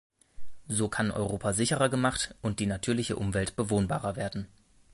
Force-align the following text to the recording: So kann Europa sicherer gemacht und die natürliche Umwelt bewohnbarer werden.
So 0.67 0.89
kann 0.89 1.11
Europa 1.11 1.53
sicherer 1.53 1.87
gemacht 1.87 2.33
und 2.41 2.59
die 2.59 2.65
natürliche 2.65 3.17
Umwelt 3.17 3.55
bewohnbarer 3.55 4.15
werden. 4.15 4.47